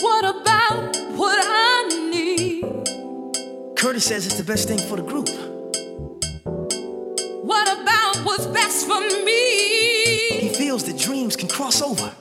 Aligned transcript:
What 0.00 0.24
about 0.24 0.96
what 1.14 1.38
I 1.46 2.08
need? 2.10 2.64
Curtis 3.76 4.06
says 4.06 4.24
it's 4.26 4.38
the 4.38 4.44
best 4.44 4.68
thing 4.68 4.78
for 4.78 4.96
the 4.96 5.02
group. 5.02 5.28
What 7.44 7.68
about 7.68 8.16
what's 8.24 8.46
best 8.46 8.86
for 8.86 9.00
me? 9.00 10.38
He 10.38 10.48
feels 10.54 10.84
that 10.84 10.96
dreams 10.96 11.36
can 11.36 11.48
cross 11.48 11.82
over. 11.82 12.14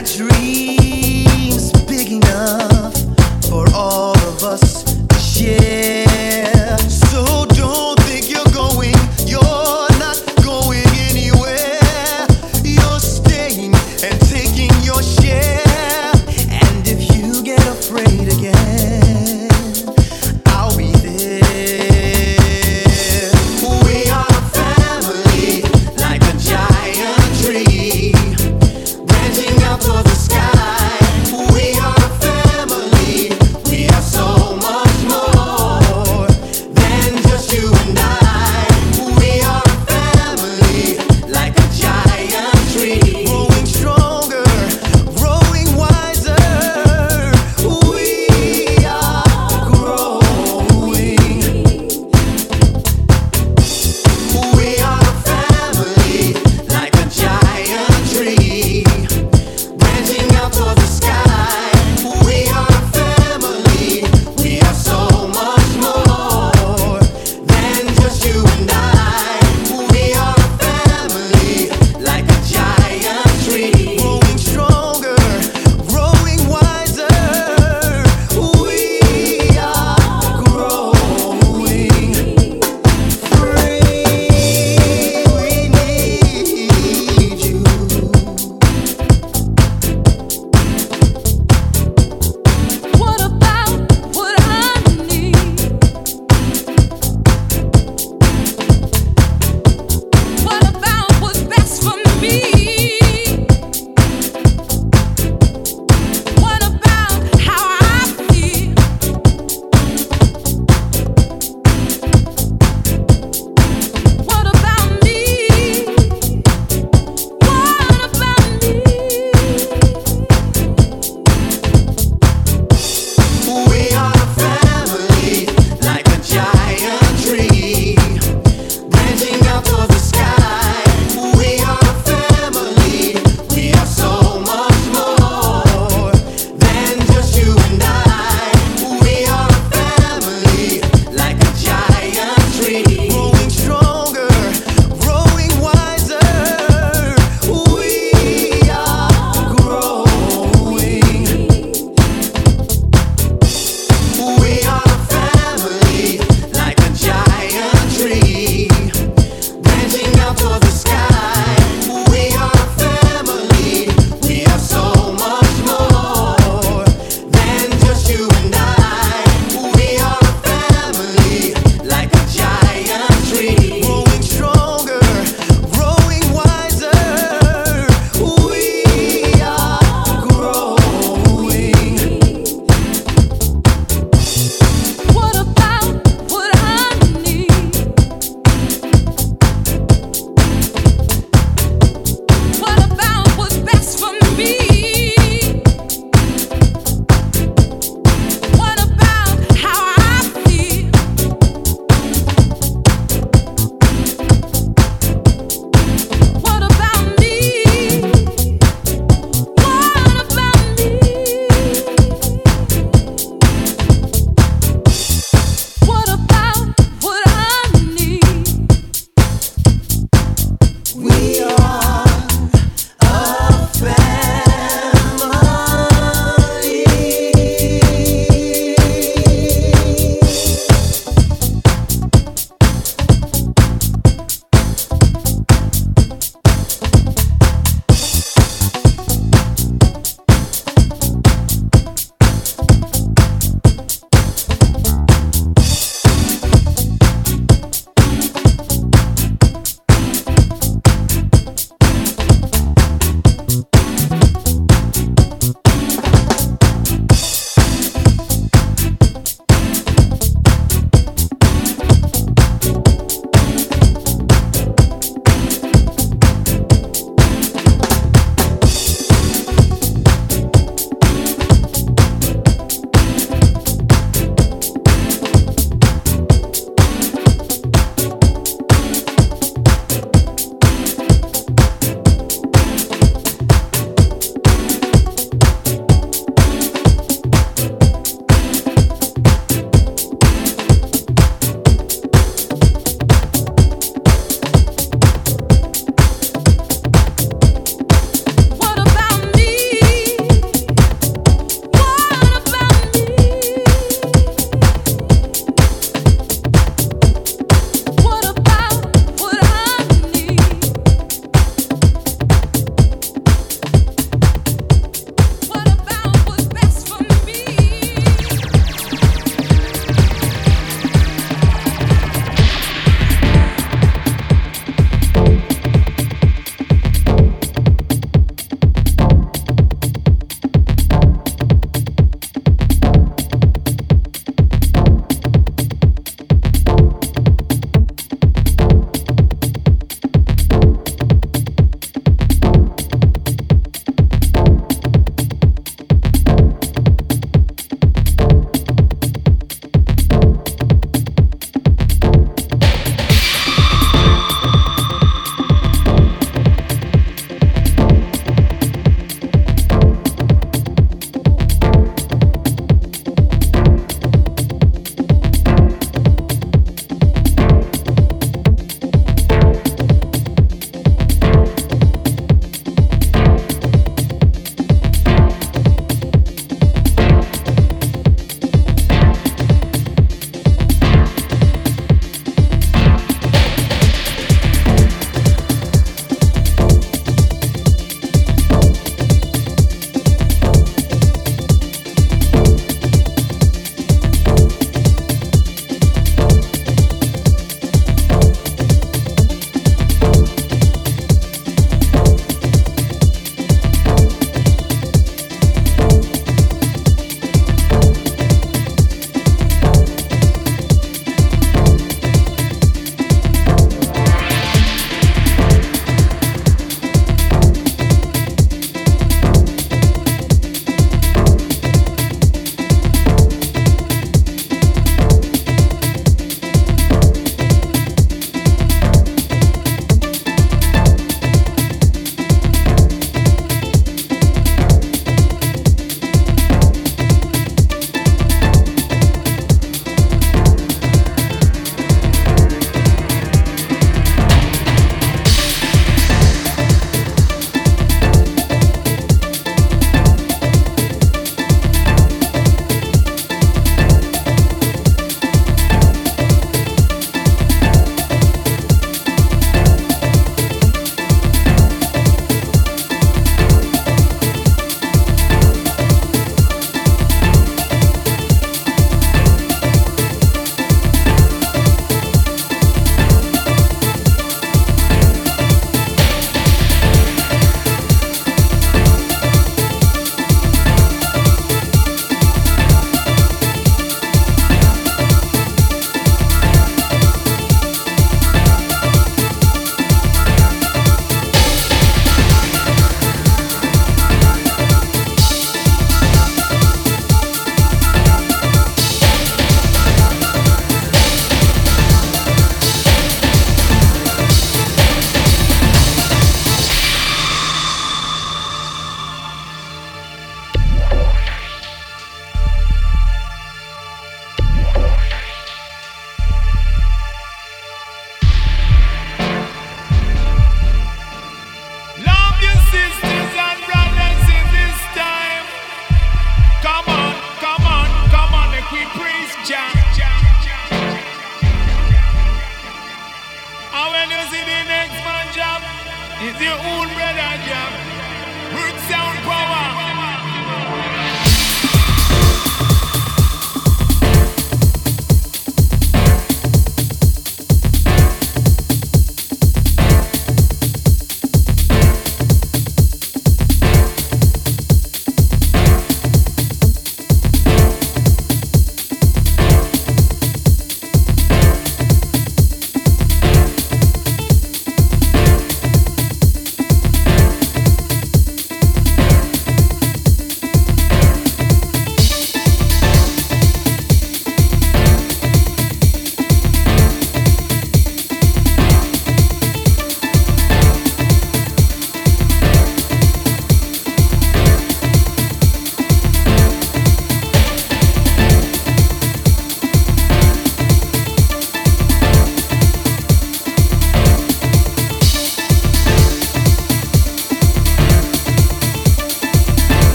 catch. 0.00 0.77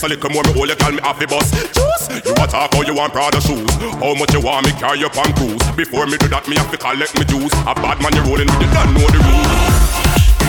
So 0.00 0.06
little 0.06 0.30
more 0.30 0.42
me 0.44 0.52
hold 0.54 0.70
you 0.70 0.76
call 0.76 0.92
me 0.92 1.00
happy 1.02 1.26
boss. 1.26 1.50
Juice. 1.50 2.24
You 2.24 2.32
a 2.32 2.46
talk 2.48 2.72
how 2.72 2.80
you 2.80 2.94
want 2.94 3.12
Prada 3.12 3.38
shoes. 3.38 3.70
How 4.00 4.14
much 4.14 4.32
you 4.32 4.40
want 4.40 4.64
me 4.64 4.72
carry 4.72 5.04
up 5.04 5.14
on 5.18 5.30
cruise? 5.34 5.60
Before 5.76 6.06
me 6.06 6.16
do 6.16 6.26
that 6.28 6.48
me 6.48 6.56
have 6.56 6.70
to 6.70 6.78
collect 6.78 7.18
me 7.18 7.24
juice. 7.26 7.52
A 7.68 7.74
bad 7.76 8.00
man 8.00 8.16
you 8.16 8.24
rolling 8.24 8.48
with 8.48 8.64
you 8.64 8.72
don't 8.72 8.94
know 8.96 9.04
the 9.12 9.20
rules. 9.20 10.39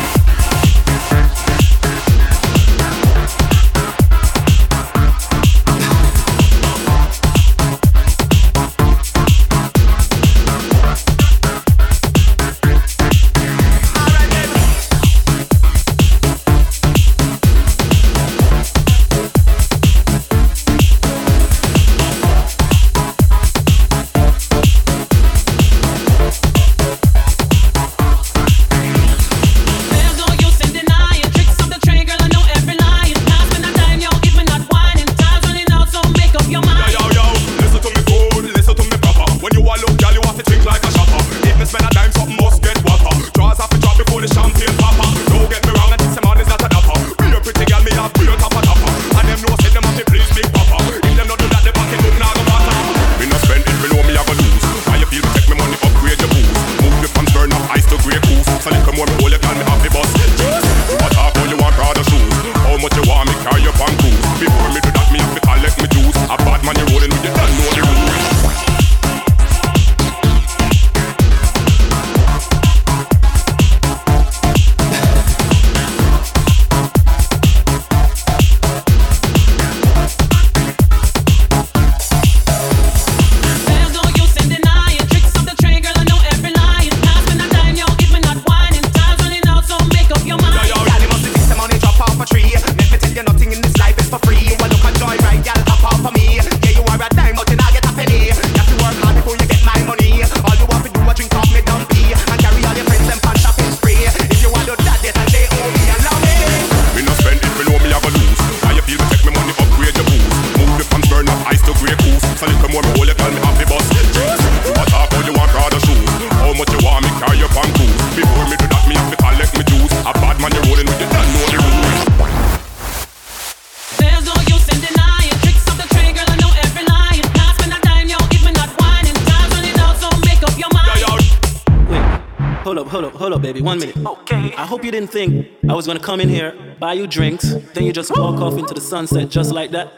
Didn't 134.90 135.10
think 135.10 135.48
I 135.70 135.74
was 135.74 135.86
gonna 135.86 136.00
come 136.00 136.20
in 136.20 136.30
here, 136.30 136.76
buy 136.80 136.94
you 136.94 137.06
drinks, 137.06 137.54
then 137.74 137.84
you 137.84 137.94
just 137.94 138.10
walk 138.10 138.42
off 138.42 138.58
into 138.58 138.74
the 138.74 138.82
sunset 138.82 139.30
just 139.30 139.52
like 139.52 139.70
that. 139.72 139.92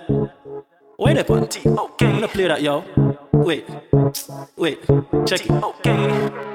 Wait 1.00 1.18
up 1.18 1.30
on 1.30 1.44
Okay. 1.44 1.66
I'm 1.66 2.16
gonna 2.16 2.28
play 2.28 2.48
that, 2.48 2.62
yo. 2.62 2.84
Wait. 3.32 3.66
Wait. 4.58 4.80
Check 5.26 5.46
it. 5.46 5.52
Okay. 5.52 6.53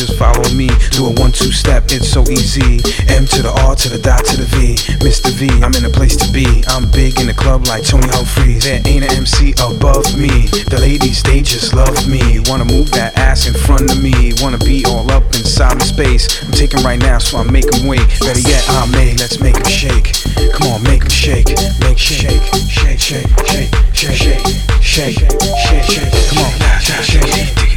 Just 0.00 0.16
follow 0.16 0.48
me. 0.56 0.64
Do 0.96 1.04
a 1.04 1.12
one 1.20 1.30
two 1.30 1.52
step, 1.52 1.92
it's 1.92 2.08
so 2.08 2.24
easy. 2.32 2.80
M 3.12 3.28
to 3.36 3.44
the 3.44 3.52
R 3.68 3.76
to 3.76 3.88
the 3.92 4.00
dot 4.00 4.24
to 4.32 4.36
the 4.40 4.48
V. 4.48 4.72
Mr. 5.04 5.28
V, 5.28 5.44
I'm 5.60 5.76
in 5.76 5.84
a 5.84 5.92
place 5.92 6.16
to 6.16 6.32
be. 6.32 6.64
I'm 6.72 6.88
big 6.88 7.20
in 7.20 7.26
the 7.26 7.36
club 7.36 7.68
like 7.68 7.84
Tony 7.84 8.08
Humphries. 8.08 8.64
There 8.64 8.80
ain't 8.88 9.04
an 9.04 9.12
MC 9.12 9.52
above 9.60 10.08
me. 10.16 10.48
The 10.72 10.80
ladies, 10.80 11.22
they 11.22 11.42
just 11.44 11.74
love 11.76 12.08
me. 12.08 12.40
Wanna 12.48 12.64
move 12.64 12.90
that 12.96 13.12
ass 13.18 13.44
in 13.44 13.52
front 13.52 13.92
of 13.92 14.00
me. 14.00 14.32
Wanna 14.40 14.56
be 14.64 14.88
all 14.88 15.04
up 15.12 15.24
inside 15.36 15.76
the 15.76 15.84
space. 15.84 16.32
I'm 16.48 16.52
taking 16.56 16.80
right 16.80 16.98
now, 16.98 17.18
so 17.18 17.36
I 17.36 17.44
make 17.44 17.68
them 17.68 17.84
wait. 17.84 18.00
Better 18.24 18.40
yet, 18.40 18.64
I 18.72 18.88
may. 18.88 19.12
Let's 19.20 19.36
make 19.44 19.60
them 19.60 19.68
shake. 19.68 20.16
Come 20.56 20.72
on, 20.72 20.82
make 20.82 21.04
them 21.04 21.12
shake. 21.12 21.52
Make 21.84 22.00
shake, 22.00 22.40
shake, 22.72 22.72
shake, 22.72 22.96
shake, 22.96 23.28
shake, 23.44 23.68
shake 23.92 24.50
shake, 24.80 25.20
shake, 25.20 25.84
shake, 25.84 26.12
come 26.32 26.40
on, 26.40 26.80
shake, 26.80 27.04
shake. 27.04 27.69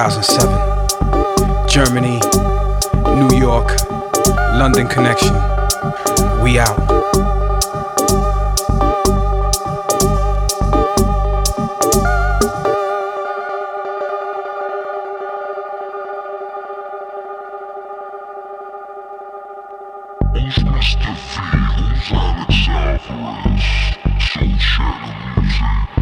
2007. 0.00 1.68
Germany, 1.68 2.18
New 3.20 3.36
York, 3.36 3.76
London 4.54 4.88
Connection. 4.88 5.34
We 6.42 6.58
out. 6.58 6.78
Mr. 20.32 20.82
Shadow 22.50 23.14
Music. 25.36 25.99